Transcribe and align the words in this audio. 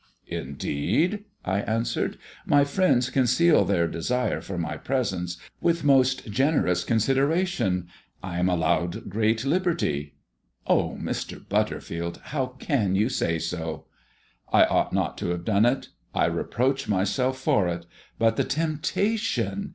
"Indeed?" 0.25 1.25
I 1.45 1.59
answered. 1.59 2.17
"My 2.43 2.63
friends 2.63 3.11
conceal 3.11 3.65
their 3.65 3.87
desire 3.87 4.41
for 4.41 4.57
my 4.57 4.75
presence 4.75 5.37
with 5.61 5.83
most 5.83 6.25
generous 6.31 6.83
consideration. 6.83 7.87
I 8.23 8.39
am 8.39 8.49
allowed 8.49 9.11
great 9.11 9.45
liberty." 9.45 10.15
"Oh, 10.65 10.97
Mr. 10.99 11.47
Butterfield, 11.47 12.19
how 12.23 12.47
can 12.47 12.95
you 12.95 13.09
say 13.09 13.37
so?" 13.37 13.85
I 14.51 14.65
ought 14.65 14.91
not 14.91 15.19
to 15.19 15.29
have 15.29 15.45
done 15.45 15.67
it. 15.67 15.89
I 16.15 16.25
reproach 16.25 16.87
myself 16.87 17.37
for 17.37 17.67
it. 17.67 17.85
But 18.17 18.37
the 18.37 18.43
temptation! 18.43 19.69